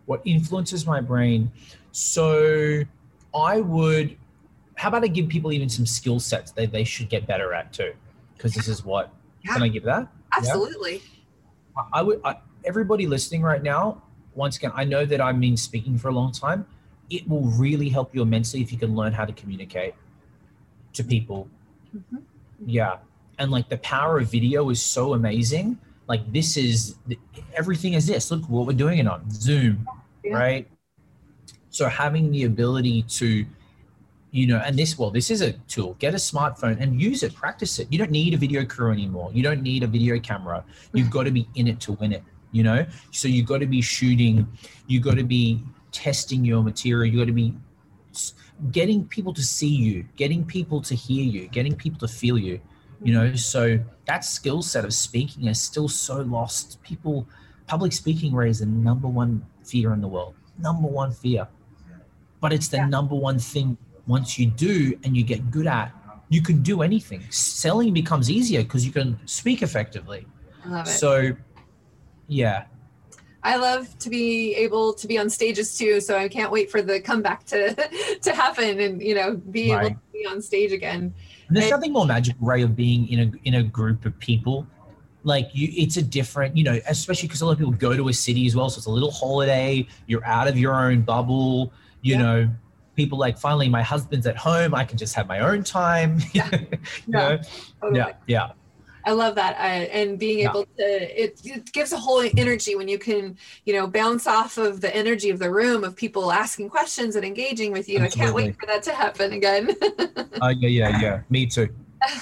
[0.06, 1.52] What influences my brain?
[1.92, 2.84] So
[3.34, 4.18] I would,
[4.76, 7.72] how about I give people even some skill sets that they should get better at
[7.72, 7.94] too?
[8.36, 9.54] Because this is what, yeah.
[9.54, 10.08] can I give that?
[10.36, 10.96] Absolutely.
[11.76, 11.84] Yeah?
[11.94, 14.02] I would, I, everybody listening right now,
[14.36, 16.66] once again, I know that I've been speaking for a long time.
[17.10, 19.94] It will really help you immensely if you can learn how to communicate
[20.94, 21.48] to people.
[21.96, 22.18] Mm-hmm.
[22.66, 22.98] Yeah.
[23.38, 26.96] And like the power of video is so amazing like this is
[27.54, 28.32] everything is this.
[28.32, 29.30] Look what we're doing it on.
[29.32, 29.88] Zoom
[30.24, 30.34] yeah.
[30.34, 30.68] right?
[31.70, 33.46] So having the ability to
[34.32, 35.96] you know and this well this is a tool.
[36.00, 37.34] Get a smartphone and use it.
[37.34, 37.88] Practice it.
[37.92, 39.32] You don't need a video crew anymore.
[39.34, 40.64] You don't need a video camera.
[40.94, 42.86] You've got to be in it to win it you know?
[43.12, 44.48] So you've got to be shooting.
[44.88, 45.62] You've got to be
[45.92, 47.12] testing your material.
[47.12, 47.54] You've got to be
[48.72, 52.62] getting people to see you getting people to hear you getting people to feel you
[53.04, 57.28] you know so that skill set of speaking is still so lost people
[57.68, 61.48] public speaking raise the number one fear in the world number one fear
[62.40, 62.88] but it's the yeah.
[62.88, 65.92] number one thing once you do and you get good at
[66.30, 70.26] you can do anything selling becomes easier because you can speak effectively
[70.86, 71.32] so
[72.28, 72.66] yeah
[73.46, 76.82] I love to be able to be on stages too, so I can't wait for
[76.82, 77.74] the comeback to
[78.22, 79.88] to happen and you know be right.
[79.88, 81.14] able to be on stage again.
[81.54, 84.66] And there's something more magical, Ray, of being in a in a group of people.
[85.24, 88.10] Like you, it's a different, you know, especially because a lot of people go to
[88.10, 89.88] a city as well, so it's a little holiday.
[90.08, 91.72] You're out of your own bubble.
[92.02, 92.22] You yeah.
[92.22, 92.50] know,
[92.96, 94.74] people like finally my husband's at home.
[94.74, 96.20] I can just have my own time.
[96.34, 96.50] Yeah,
[97.08, 97.42] yeah.
[97.82, 98.00] Totally.
[98.00, 98.52] yeah, yeah.
[99.06, 100.50] I love that, uh, and being yeah.
[100.50, 104.58] able to it, it, gives a whole energy when you can, you know, bounce off
[104.58, 108.00] of the energy of the room of people asking questions and engaging with you.
[108.00, 108.22] Absolutely.
[108.22, 109.76] I can't wait for that to happen again.
[110.42, 111.22] uh, yeah, yeah, yeah.
[111.30, 111.68] Me too.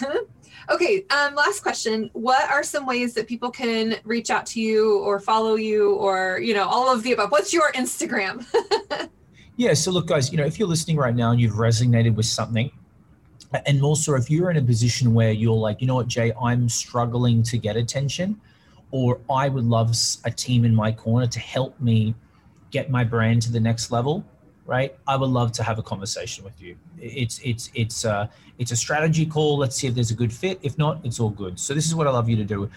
[0.69, 1.05] okay.
[1.11, 2.09] Um, last question.
[2.13, 6.39] What are some ways that people can reach out to you or follow you or
[6.39, 7.31] you know all of the above?
[7.31, 8.45] What's your Instagram?
[9.55, 9.73] yeah.
[9.73, 10.31] So look, guys.
[10.31, 12.71] You know, if you're listening right now and you've resonated with something
[13.65, 16.69] and also if you're in a position where you're like you know what jay i'm
[16.69, 18.39] struggling to get attention
[18.91, 19.95] or i would love
[20.25, 22.15] a team in my corner to help me
[22.71, 24.25] get my brand to the next level
[24.65, 24.95] right?
[25.05, 26.77] I would love to have a conversation with you.
[26.97, 28.27] It's it's it's uh
[28.57, 29.57] it's a strategy call.
[29.57, 30.59] Let's see if there's a good fit.
[30.61, 31.59] If not it's all good.
[31.59, 32.69] So this is what i love you to do.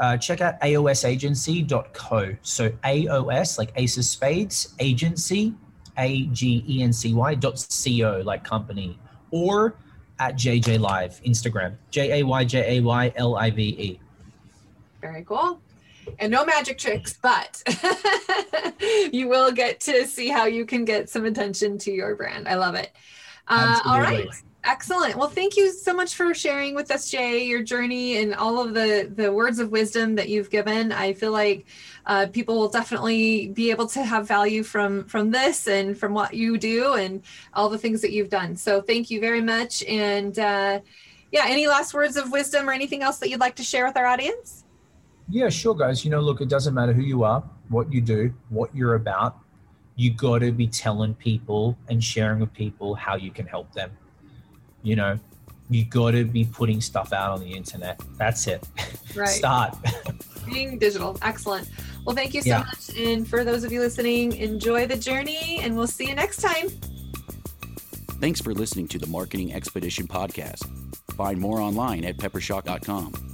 [0.00, 5.54] Uh, check out aosagency.co so aos like ace of spades agency
[5.96, 8.98] A G E N C Y dot C O, like company,
[9.30, 9.76] or
[10.18, 14.00] at JJ Live, Instagram, J A Y J A Y L I V E.
[15.00, 15.60] Very cool.
[16.18, 17.62] And no magic tricks, but
[19.12, 22.46] you will get to see how you can get some attention to your brand.
[22.46, 22.92] I love it.
[23.48, 24.28] Uh, all right.
[24.66, 25.16] Excellent.
[25.16, 28.72] Well, thank you so much for sharing with us, Jay, your journey and all of
[28.72, 30.90] the the words of wisdom that you've given.
[30.90, 31.66] I feel like
[32.06, 36.32] uh, people will definitely be able to have value from from this and from what
[36.32, 38.56] you do and all the things that you've done.
[38.56, 39.84] So, thank you very much.
[39.84, 40.80] And uh,
[41.30, 43.98] yeah, any last words of wisdom or anything else that you'd like to share with
[43.98, 44.64] our audience?
[45.28, 46.06] Yeah, sure, guys.
[46.06, 49.40] You know, look, it doesn't matter who you are, what you do, what you're about.
[49.96, 53.90] You got to be telling people and sharing with people how you can help them
[54.84, 55.18] you know,
[55.70, 58.00] you got to be putting stuff out on the internet.
[58.16, 58.66] That's it.
[59.14, 59.28] Right.
[59.28, 59.76] Start.
[60.44, 61.16] Being digital.
[61.22, 61.70] Excellent.
[62.04, 62.58] Well, thank you so yeah.
[62.64, 62.98] much.
[62.98, 66.68] And for those of you listening, enjoy the journey and we'll see you next time.
[68.20, 70.68] Thanks for listening to the Marketing Expedition podcast.
[71.12, 73.33] Find more online at peppershock.com.